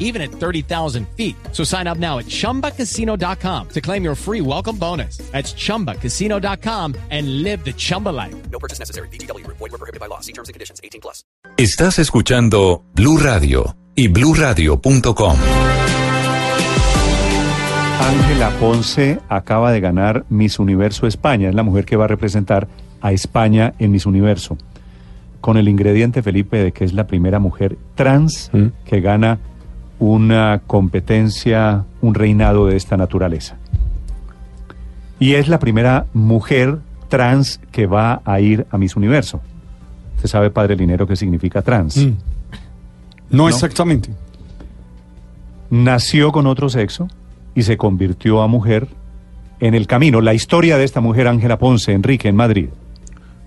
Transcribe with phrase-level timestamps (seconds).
[0.00, 1.36] even at 30,000 feet.
[1.52, 5.18] So sign up now at chumbacasino.com to claim your free welcome bonus.
[5.30, 8.34] That's chumbacasino.com and live the Chumba life.
[8.50, 9.06] No purchase necessary.
[9.12, 9.46] BGW.
[9.46, 10.18] Void were prohibited by law.
[10.20, 10.80] See terms and conditions.
[10.82, 11.24] 18 plus.
[11.56, 15.36] Estás escuchando Blue Radio y bluradio.com.
[18.00, 21.50] Ángela Ponce acaba de ganar Miss Universo España.
[21.50, 22.66] Es la mujer que va a representar
[23.02, 24.56] a España en Miss Universo.
[25.40, 28.50] Con el ingrediente, Felipe, de que es la primera mujer trans
[28.84, 29.38] que gana
[30.00, 33.56] una competencia, un reinado de esta naturaleza.
[35.20, 39.40] Y es la primera mujer trans que va a ir a Miss Universo.
[40.16, 41.96] Usted sabe, Padre Linero, qué significa trans.
[41.96, 42.14] No,
[43.30, 43.48] No.
[43.48, 44.10] exactamente.
[45.70, 47.08] nació con otro sexo
[47.54, 48.88] y se convirtió a mujer
[49.60, 50.20] en el camino.
[50.20, 52.68] La historia de esta mujer, Ángela Ponce, Enrique, en Madrid.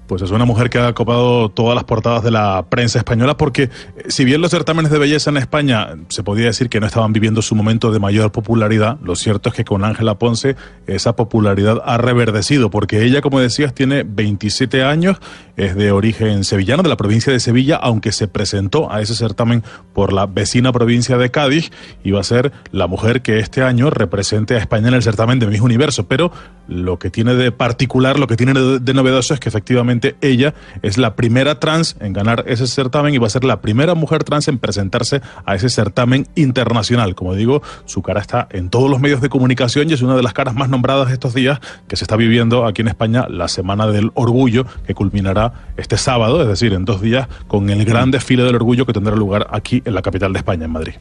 [0.08, 3.64] Pues es una mujer que ha copado todas las portadas de la prensa española porque
[3.64, 3.70] eh,
[4.08, 7.42] si bien los certámenes de belleza en España se podía decir que no estaban viviendo
[7.42, 10.56] su momento de mayor popularidad, lo cierto es que con Ángela Ponce
[10.88, 15.18] esa popularidad ha reverdecido porque ella, como decías, tiene 27 años,
[15.56, 19.64] es de origen sevillano, de la provincia de Sevilla, aunque se presentó a ese certamen
[19.94, 21.72] por la vecina provincia de Cádiz
[22.04, 25.40] y va a ser la mujer que este año represente a España en el certamen
[25.40, 26.08] de Miss Universo.
[26.08, 26.32] Pero
[26.68, 30.54] lo que tiene de particular, lo que tiene de, de novedoso es que efectivamente ella
[30.82, 34.24] es la primera trans en ganar ese certamen y va a ser la primera mujer
[34.24, 37.16] trans en presentarse a ese certamen internacional.
[37.16, 40.24] Como digo, su cara está en todos los medios de comunicación y es una de
[40.24, 43.88] las caras más nombradas estos días que se está viviendo aquí en España la Semana
[43.88, 48.44] del Orgullo que culminará este sábado, es decir, en dos días, con el gran desfile
[48.44, 50.94] del orgullo que tendrá lugar aquí en la capital de España, en Madrid.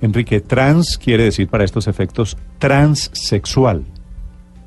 [0.00, 3.84] Enrique, trans quiere decir para estos efectos transsexual.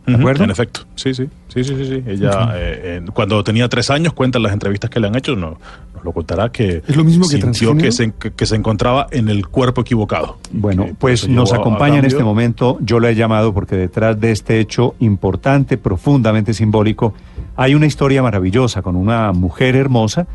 [0.05, 0.43] ¿De acuerdo?
[0.43, 1.85] En efecto, sí, sí, sí, sí, sí.
[1.85, 2.03] sí.
[2.05, 5.35] Ella, eh, en- cuando tenía tres años, cuenta en las entrevistas que le han hecho,
[5.35, 5.57] no,
[5.95, 9.07] nos lo contará que ¿Es lo mismo que sintió que se, que, que se encontraba
[9.11, 10.37] en el cuerpo equivocado.
[10.51, 14.19] Bueno, Que por pues nos acompaña en este momento, yo lo he llamado porque detrás
[14.19, 17.13] de este hecho importante, profundamente simbólico,
[17.55, 20.27] hay una historia maravillosa con una mujer hermosa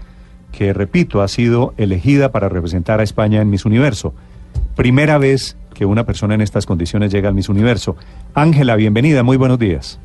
[0.50, 4.14] que, repito, ha sido elegida para representar a España en Miss Universo.
[4.76, 7.96] Primera vez que una persona en estas condiciones llega al Miss Universo.
[8.34, 10.00] Ángela, bienvenida, muy buenos días.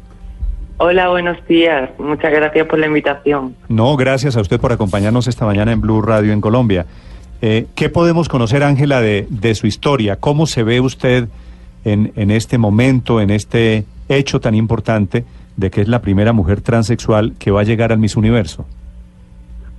[0.78, 1.90] Hola, buenos días.
[1.98, 3.56] Muchas gracias por la invitación.
[3.70, 6.86] No, gracias a usted por acompañarnos esta mañana en Blue Radio en Colombia.
[7.42, 10.18] Eh, ¿Qué podemos conocer, Ángela, de, de su historia?
[10.18, 11.28] ¿Cómo se ve usted
[11.86, 15.26] en, en este momento, en este hecho tan importante
[15.58, 18.68] de que es la primera mujer transexual que va a llegar al Miss Universo?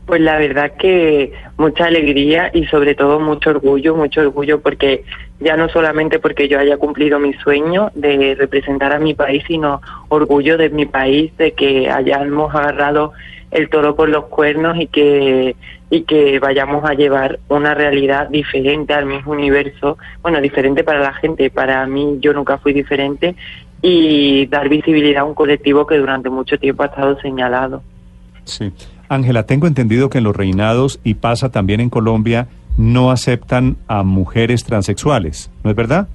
[0.06, 5.04] Pues la verdad que mucha alegría y sobre todo mucho orgullo, mucho orgullo porque
[5.40, 9.80] ya no solamente porque yo haya cumplido mi sueño de representar a mi país, sino
[10.08, 13.12] orgullo de mi país, de que hayamos agarrado
[13.50, 15.56] el toro por los cuernos y que
[15.90, 21.12] y que vayamos a llevar una realidad diferente al mismo universo, bueno, diferente para la
[21.12, 23.36] gente, para mí yo nunca fui diferente
[23.80, 27.82] y dar visibilidad a un colectivo que durante mucho tiempo ha estado señalado.
[28.44, 28.72] Sí.
[29.08, 34.02] Ángela, tengo entendido que en los reinados, y pasa también en Colombia, no aceptan a
[34.02, 36.08] mujeres transexuales, ¿no es verdad?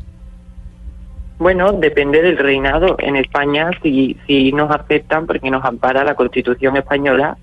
[1.37, 2.97] Bueno, depende del reinado.
[2.99, 7.37] En España si, si nos aceptan porque nos ampara la Constitución española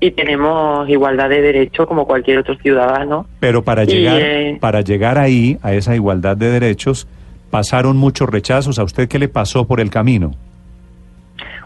[0.00, 3.26] y tenemos igualdad de derechos como cualquier otro ciudadano.
[3.40, 7.06] Pero para Y, llegar, eh, para llegar ahí, a esa igualdad de derechos,
[7.50, 8.78] pasaron muchos rechazos.
[8.78, 10.34] ¿A usted qué le pasó por el camino?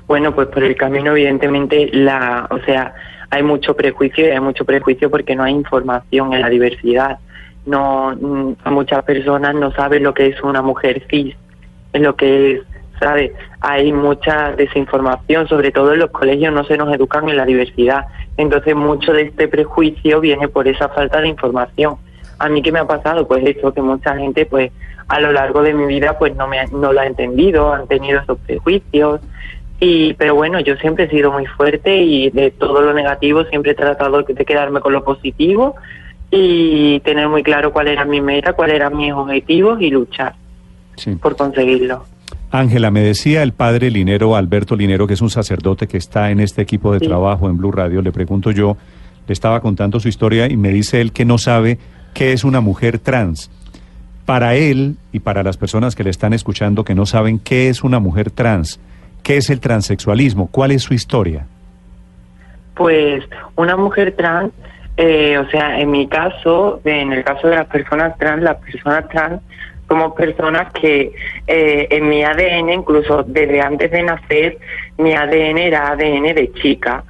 [0.07, 2.95] Bueno, pues por el camino evidentemente la, o sea,
[3.31, 7.19] hay mucho prejuicio y hay mucho prejuicio porque no hay información en la diversidad.
[7.65, 11.35] No, mm, muchas personas no saben lo que es una mujer cis,
[11.93, 12.61] lo que es,
[13.01, 13.33] ¿sabe?
[13.61, 18.07] Hay mucha desinformación, sobre todo en los colegios no se nos educan en la diversidad.
[18.37, 21.97] Entonces mucho de este prejuicio viene por esa falta de información.
[22.39, 24.73] A mí qué me ha pasado, pues eso, que mucha gente, pues
[25.09, 27.87] a lo largo de mi vida, pues no me ha- no lo ha entendido, han
[27.87, 29.21] tenido esos prejuicios.
[29.85, 33.73] Y, pero bueno, yo siempre he sido muy fuerte y de todo lo negativo siempre
[33.73, 35.75] he tratado de quedarme con lo positivo
[36.31, 40.35] y tener muy claro cuál era mi meta, cuáles eran mis objetivos y luchar
[40.95, 41.17] Sí.
[41.17, 42.05] por conseguirlo.
[42.53, 46.39] Ángela, me decía el padre Linero, Alberto Linero, que es un sacerdote que está en
[46.39, 47.07] este equipo de Sí.
[47.09, 48.77] trabajo en Blue Radio, le pregunto yo,
[49.27, 51.79] le estaba contando su historia y me dice él que no sabe
[52.15, 53.51] qué es una mujer trans.
[54.27, 57.83] Para él y para las personas que le están escuchando que no saben qué es
[57.83, 58.79] una mujer trans,
[59.23, 61.47] qué es el transexualismo, cuál es su historia.
[62.75, 63.25] Pues
[63.57, 64.53] una mujer trans
[64.97, 69.09] eh, o sea, en mi caso, en el caso de las personas trans, las personas
[69.09, 69.41] trans
[69.89, 71.13] somos personas que
[71.47, 74.59] eh, en mi ADN, incluso desde antes de nacer,
[74.99, 77.05] mi ADN era ADN de chica.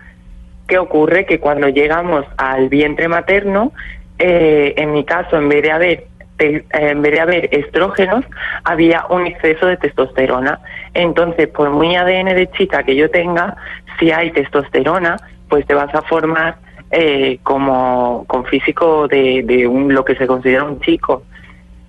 [0.67, 1.27] ¿Qué ocurre?
[1.27, 3.73] Que cuando llegamos al vientre materno,
[4.19, 6.07] eh, en mi caso, en vez de haber
[6.39, 8.25] en vez de haber estrógenos,
[8.65, 10.59] había un exceso de testosterona.
[10.95, 13.57] Entonces, por muy ADN de chica que yo tenga,
[13.99, 15.17] si hay testosterona,
[15.49, 16.57] pues te vas a formar
[16.91, 21.23] eh, como con físico de, de un, lo que se considera un chico.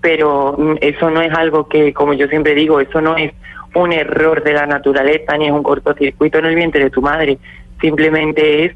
[0.02, 3.34] Pero mm, eso no es algo que, como yo siempre digo, eso no es
[3.76, 7.38] un error de la naturaleza ni es un cortocircuito en el vientre de tu madre.
[7.82, 8.76] Simplemente es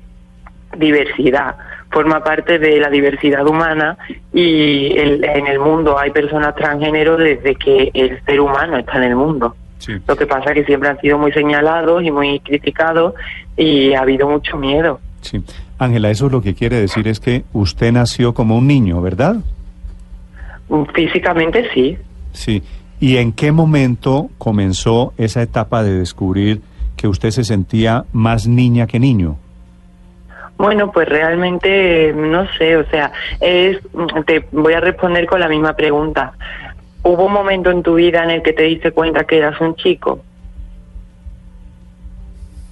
[0.77, 1.55] diversidad,
[1.91, 3.97] forma parte de la diversidad humana
[4.33, 9.03] y el- en el mundo hay personas transgénero desde que el ser humano está en
[9.03, 9.55] el mundo.
[9.79, 9.93] Sí.
[10.07, 13.13] Lo que pasa es que siempre han sido muy señalados y muy criticados
[13.55, 14.99] y ha habido mucho miedo.
[15.21, 15.41] Sí.
[15.79, 19.37] Ángela, eso lo que quiere decir es que usted nació como un niño, ¿verdad?
[20.93, 21.97] Físicamente sí.
[22.33, 22.61] Sí.
[22.99, 26.61] ¿Y en qué momento comenzó esa etapa de descubrir
[26.95, 29.37] que usted se sentía más niña que niño?
[30.67, 33.79] Bueno, pues realmente no sé, o sea, es
[34.25, 36.33] te voy a responder con la misma pregunta.
[37.03, 39.75] ¿Hubo un momento en tu vida en el que te diste cuenta que eras un
[39.77, 40.19] chico?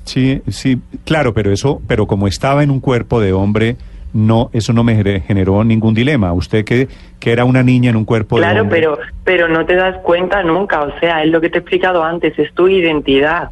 [0.03, 3.77] Sí, sí, claro, pero eso, pero como estaba en un cuerpo de hombre,
[4.13, 6.33] no, eso no me gener- generó ningún dilema.
[6.33, 8.81] Usted que, que era una niña en un cuerpo de Claro, hombre.
[8.81, 12.03] pero pero no te das cuenta nunca, o sea, es lo que te he explicado
[12.03, 13.51] antes, es tu identidad.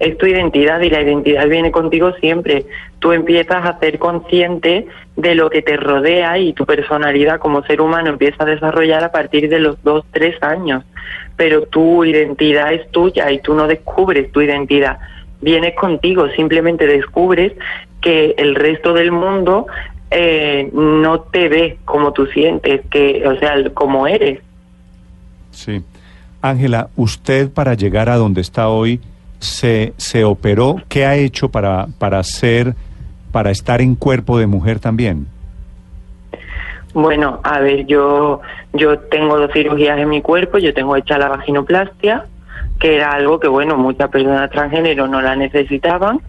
[0.00, 2.64] Es tu identidad y la identidad viene contigo siempre.
[3.00, 7.82] Tú empiezas a ser consciente de lo que te rodea y tu personalidad como ser
[7.82, 10.84] humano empieza a desarrollar a partir de los dos, tres años.
[11.36, 14.98] Pero tu identidad es tuya y tú no descubres tu identidad.
[15.42, 17.52] Vienes contigo, simplemente descubres
[18.00, 19.66] que el resto del mundo
[20.10, 24.40] eh, no te ve como tú sientes, que, o sea, como eres.
[25.50, 25.82] Sí.
[26.40, 28.98] Ángela, usted para llegar a donde está hoy
[29.40, 30.76] se, se operó.
[30.88, 32.74] ¿Qué ha hecho para, para ser,
[33.32, 35.26] para estar en cuerpo de mujer también?
[36.92, 38.40] Bueno, a ver, yo
[38.72, 42.26] yo tengo dos cirugías en mi cuerpo, yo tengo hecha la vaginoplastia,
[42.78, 46.20] que era algo que bueno, muchas personas transgénero no la necesitaban,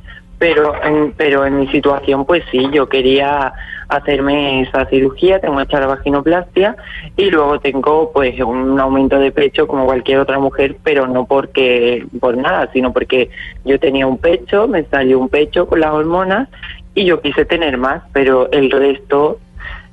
[0.41, 3.53] pero en, pero en mi situación pues sí, yo quería
[3.89, 6.75] hacerme esa cirugía, tengo hecha la vaginoplastia
[7.15, 12.07] y luego tengo pues un aumento de pecho como cualquier otra mujer, pero no porque
[12.19, 13.29] por nada, sino porque
[13.65, 16.49] yo tenía un pecho, me salió un pecho con las hormonas
[16.95, 19.37] y yo quise tener más, pero el resto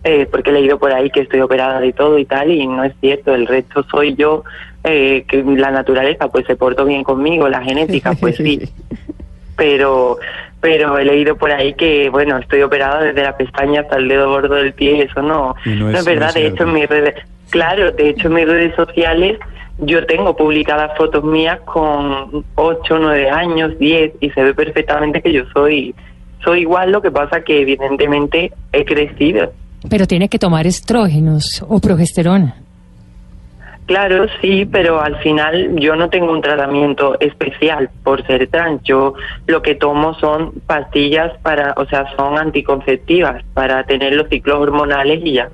[0.04, 2.84] eh, porque he leído por ahí que estoy operada de todo y tal, y no
[2.84, 4.44] es cierto, el resto soy yo,
[4.82, 8.60] eh, que la naturaleza pues se portó bien conmigo, la genética pues sí,
[9.58, 10.16] pero
[10.60, 14.28] pero he leído por ahí que, bueno, estoy operada desde la pestaña hasta el dedo
[14.30, 16.88] gordo del pie, eso no, no no es- verdad, no es de hecho en mis
[16.88, 17.14] redes,
[17.50, 19.38] claro, de hecho en mis redes sociales
[19.80, 25.32] yo tengo publicadas fotos mías con 8, 9 años, 10, y se ve perfectamente que
[25.32, 25.94] yo soy,
[26.42, 29.52] soy igual, lo que pasa que evidentemente he crecido.
[29.88, 32.56] Pero tiene que tomar estrógenos o progesterona.
[33.88, 38.82] Claro, sí, pero al final yo no tengo un tratamiento especial por ser trans.
[38.84, 39.14] Yo
[39.46, 45.22] lo que tomo son pastillas para, o sea, son anticonceptivas para tener los ciclos hormonales
[45.24, 45.48] y ya.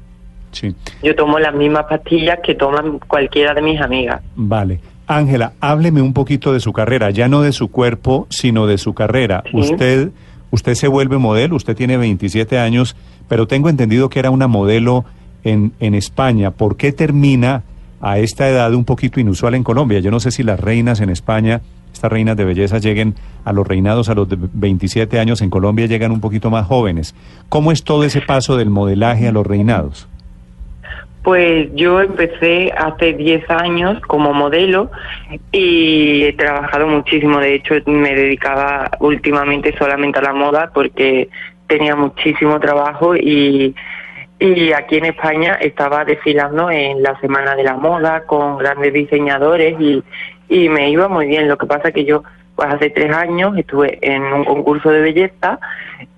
[0.50, 0.74] Sí.
[1.00, 4.20] Yo tomo las mismas pastillas que toman cualquiera de mis amigas.
[4.34, 4.80] Vale.
[5.06, 8.94] Ángela, hábleme un poquito de su carrera, ya no de su cuerpo, sino de su
[8.94, 9.44] carrera.
[9.48, 9.58] Sí.
[9.58, 10.10] Usted,
[10.50, 12.96] usted se vuelve modelo, usted tiene 27 años,
[13.28, 15.04] pero tengo entendido que era una modelo
[15.44, 16.50] en, en España.
[16.50, 17.62] ¿Por qué termina
[18.04, 19.98] a esta edad un poquito inusual en Colombia?
[20.00, 23.14] Yo no sé si las reinas en España, estas reinas de belleza, lleguen
[23.46, 27.14] a los reinados a los de 27 años, en Colombia llegan un poquito más jóvenes.
[27.48, 30.06] ¿Cómo es todo ese paso del modelaje a los reinados?
[31.22, 34.90] Pues yo empecé hace 10 años como modelo
[35.50, 37.40] y he trabajado muchísimo.
[37.40, 41.30] De hecho, me dedicaba últimamente solamente a la moda porque
[41.66, 43.74] tenía muchísimo trabajo y,
[44.44, 49.74] y aquí en España estaba desfilando en la Semana de la Moda con grandes diseñadores
[49.80, 50.02] y,
[50.48, 51.48] y me iba muy bien.
[51.48, 52.22] Lo que pasa que yo,
[52.54, 55.58] pues hace tres años estuve en un concurso de belleza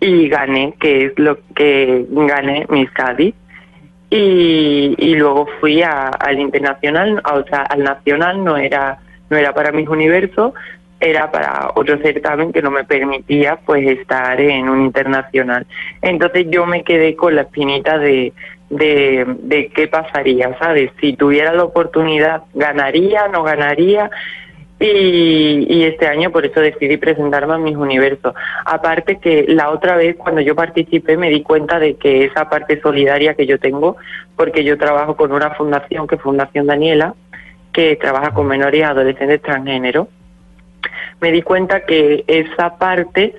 [0.01, 3.35] y gané, que es lo que gané Miss Cádiz
[4.11, 8.99] y, y luego fui a- al internacional, o sea, al nacional, no era,
[9.31, 10.53] no era para mis universos,
[10.99, 15.67] era para otro certamen que no me permitía pues estar en un internacional.
[16.01, 18.33] Entonces yo me quedé con la espinita de,
[18.71, 20.91] de, de qué pasaría, ¿sabes?
[21.01, 24.11] Si tuviera la oportunidad, ganaría, no ganaría.
[24.79, 28.35] Y, y este año por eso decidí presentarme a Mis Universo.
[28.67, 32.79] Aparte que la otra vez cuando yo participé me di cuenta de que esa parte
[32.81, 33.97] solidaria que yo tengo,
[34.37, 37.15] porque yo trabajo con una fundación que es Fundación Daniela,
[37.73, 40.09] que trabaja con menores y adolescentes transgénero,
[41.21, 43.35] me di cuenta que esa parte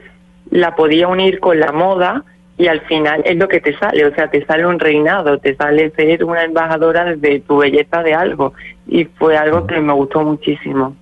[0.50, 2.24] la podía unir con la moda
[2.58, 5.56] y al final es lo que te sale, o sea, te sale un reinado, te
[5.56, 8.54] sale ser una embajadora de tu belleza de algo
[8.88, 10.96] y fue algo que me gustó muchísimo.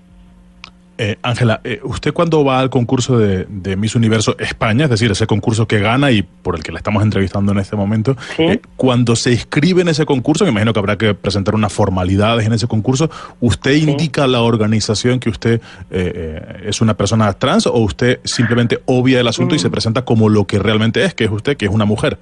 [0.98, 5.12] Eh, Ángela, eh, ¿usted cuando va al concurso de, de, Miss Universo España, es decir,
[5.12, 8.44] ese concurso que gana y por el que la estamos entrevistando en este momento, ¿Sí?
[8.44, 12.46] eh, cuando se inscribe en ese concurso, me imagino que habrá que presentar unas formalidades
[12.48, 13.10] en ese concurso,
[13.42, 13.90] ¿usted Sí.
[13.90, 15.60] indica a la organización que usted
[15.92, 19.62] eh, es una persona trans o usted simplemente obvia el asunto y Mm.
[19.62, 22.18] se presenta como lo que realmente es, que es usted, que es una mujer?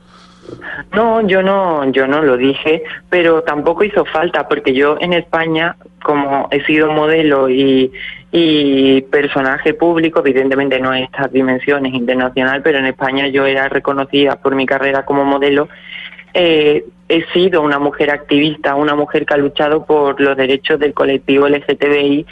[0.94, 5.76] No, yo no, yo no lo dije, pero tampoco hizo falta porque yo en España,
[6.04, 7.92] como he sido modelo y,
[8.36, 14.38] y personaje público, evidentemente no en estas dimensiones internacional, pero en España yo era reconocida
[14.38, 15.70] por mi carrera como modelo.
[16.34, 20.96] Eh, he sido una mujer activista, una mujer que ha luchado por los derechos del
[20.96, 22.26] colectivo LGTBI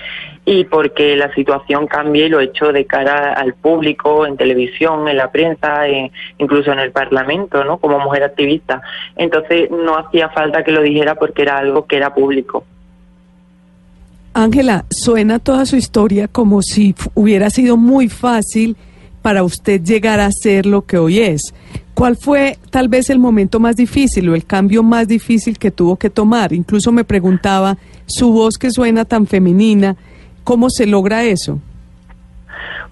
[0.46, 5.08] y porque la situación cambie y lo he hecho de cara al público, en televisión,
[5.08, 7.78] en la prensa, en- incluso en el Parlamento, ¿no?
[7.78, 8.82] Como mujer activista.
[9.16, 12.66] Entonces no hacía falta que lo dijera porque era algo que era público.
[14.34, 18.78] Ángela, suena toda su historia como si hubiera sido muy fácil
[19.22, 21.54] para usted llegar a ser lo que hoy es.
[21.94, 25.98] ¿Cuál fue tal vez el momento más difícil o el cambio más difícil que tuvo
[25.98, 26.54] que tomar?
[26.54, 29.96] Incluso me preguntaba, su voz que suena tan femenina,
[30.44, 31.60] ¿cómo se logra eso?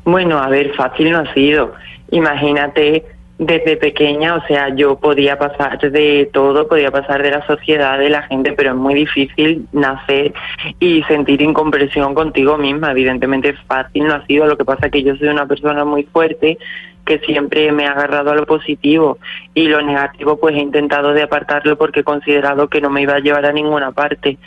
[0.04, 1.74] Bueno, a ver, fácil no ha sido.
[2.12, 3.06] Imagínate,
[3.40, 8.10] desde pequeña, o sea, yo podía pasar de todo, podía pasar de la sociedad, de
[8.10, 10.34] la gente, pero es muy difícil nacer
[10.82, 12.92] y sentir incompresión contigo misma.
[12.92, 14.46] Evidentemente, fácil no ha sido.
[14.46, 16.58] Lo que pasa es que yo soy una persona muy fuerte
[17.06, 19.18] que siempre me ha agarrado a lo positivo
[19.56, 23.16] y lo negativo pues he intentado de apartarlo porque he considerado que no me iba
[23.16, 24.38] a llevar a ninguna parte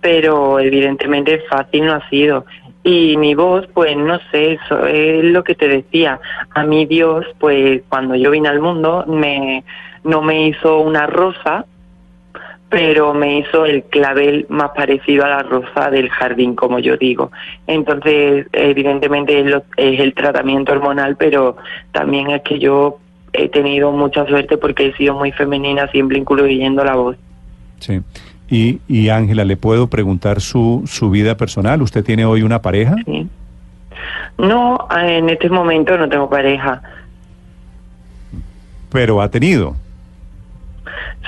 [0.00, 2.46] pero evidentemente fácil no ha sido.
[2.82, 6.18] Y mi voz, pues no sé, eso es lo que te decía.
[6.54, 9.64] A mí Dios, pues cuando yo vine al mundo, me,
[10.04, 11.66] no me hizo una rosa,
[12.70, 17.30] pero me hizo el clavel más parecido a la rosa del jardín, como yo digo.
[17.66, 21.56] Entonces, evidentemente es, lo- es el tratamiento hormonal, pero
[21.92, 22.98] también es que yo
[23.32, 27.16] he tenido mucha suerte porque he sido muy femenina, siempre incluyendo la voz.
[27.80, 28.00] Sí.
[28.50, 31.82] Y, y Ángela, ¿le puedo preguntar su, su vida personal?
[31.82, 32.96] ¿Usted tiene hoy una pareja?
[33.06, 33.28] Sí.
[34.38, 36.82] No, en este momento no tengo pareja.
[38.90, 39.76] Pero ha tenido.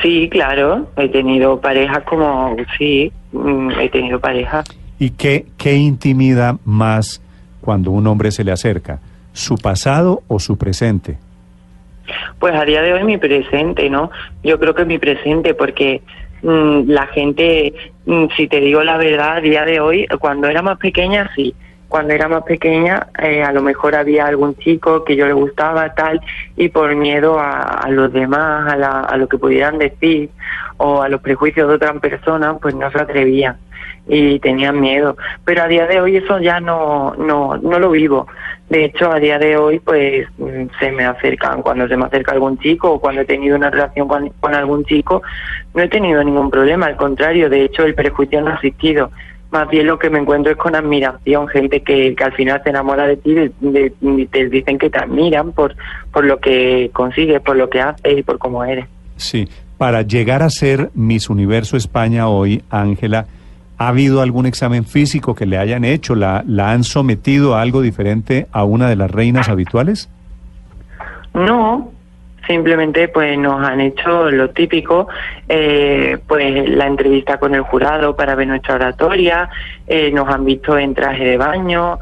[0.01, 4.65] Sí, claro, he tenido pareja como, sí, mm, he tenido pareja.
[4.99, 7.23] ¿Y qué, qué intimida más
[7.61, 8.99] cuando un hombre se le acerca?
[9.33, 11.19] ¿Su pasado o su presente?
[12.41, 14.11] Pues a día de hoy mi presente, ¿no?
[14.43, 16.03] Yo creo que mi presente porque
[16.43, 17.73] la gente,
[18.07, 21.55] mm, si te digo la verdad, a día de hoy, cuando era más pequeña, sí.
[21.89, 25.95] Cuando era más pequeña, eh, a lo mejor había algún chico que yo le gustaba,
[25.95, 26.23] tal,
[26.57, 30.31] y por miedo a, a los demás, a, la- a lo que pudieran decir,
[30.79, 33.57] o a los prejuicios de otras personas, pues no se atrevían
[34.09, 35.17] y tenían miedo.
[35.45, 38.27] Pero a día de hoy eso ya no, no, no lo vivo.
[38.73, 42.33] De hecho, a día de hoy, pues mm, se me acercan, cuando se me acerca
[42.33, 45.21] algún chico o cuando he tenido una relación con, algún chico,
[45.75, 46.87] no he tenido ningún problema.
[46.87, 49.11] Al contrario, de hecho, el prejuicio no ha existido.
[49.51, 52.71] Más bien lo que me encuentro es con admiración, gente que, que al final se
[52.71, 53.37] enamora de ti
[54.01, 55.77] y te dicen que te admiran por,
[56.11, 58.87] por lo que consigues, por lo que haces y por cómo eres.
[59.17, 59.51] Sí.
[59.77, 63.27] Para llegar a ser Miss Universo España hoy, Ángela,
[63.79, 66.15] ¿ha habido algún examen físico que le hayan hecho?
[66.15, 70.09] ¿La, ¿La han sometido a algo diferente a una de las reinas habituales?
[71.35, 71.91] No,
[72.47, 75.09] simplemente pues nos han hecho lo típico,
[75.49, 79.49] eh, pues la entrevista con el jurado para ver nuestra oratoria,
[79.87, 81.99] eh, nos han visto en traje de baño,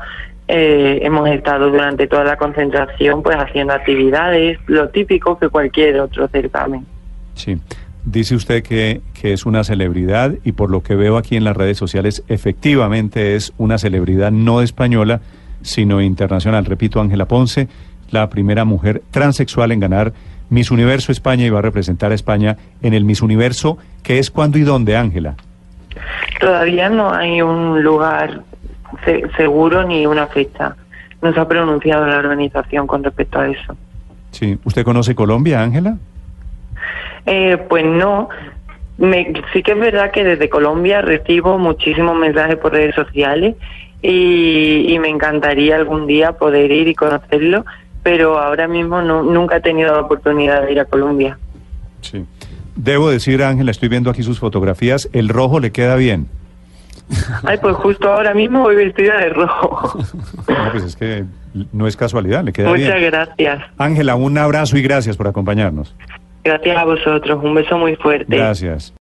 [0.48, 6.26] eh, hemos estado durante toda la concentración pues haciendo actividades, lo típico que cualquier otro
[6.28, 6.86] certamen.
[7.34, 7.56] Sí.
[8.04, 11.56] Dice usted que, que es una celebridad y por lo que veo aquí en las
[11.56, 15.20] redes sociales, efectivamente es una celebridad no española,
[15.62, 16.64] sino internacional.
[16.64, 17.68] Repito, Ángela Ponce,
[18.10, 20.12] la primera mujer transexual en ganar
[20.48, 24.30] Miss Universo España y va a representar a España en el Miss Universo, que es
[24.30, 25.36] cuándo y dónde, Ángela.
[26.40, 28.42] Todavía no hay un lugar
[29.04, 30.74] se- seguro ni una fecha.
[31.22, 33.76] No se ha pronunciado la organización con respecto a eso.
[34.30, 34.58] Sí.
[34.64, 35.98] ¿Usted conoce Colombia, Ángela?
[37.26, 38.28] Eh, pues no.
[38.98, 43.56] Me, sí que es verdad que desde Colombia recibo muchísimos mensajes por redes sociales
[44.02, 47.64] y, y me encantaría algún día poder ir y conocerlo,
[48.02, 51.38] pero ahora mismo no, nunca he tenido la oportunidad de ir a Colombia.
[52.02, 52.26] Sí.
[52.76, 56.28] Debo decir, Ángela, estoy viendo aquí sus fotografías, el rojo le queda bien.
[57.44, 59.98] Ay, pues justo ahora mismo voy vestida de rojo.
[60.48, 61.24] No, pues es que
[61.72, 63.10] no es casualidad, le queda Muchas bien.
[63.10, 63.62] gracias.
[63.78, 65.94] Ángela, un abrazo y gracias por acompañarnos.
[66.44, 67.40] Gracias a vosotros.
[67.42, 68.36] Un beso muy fuerte.
[68.36, 68.92] Gracias.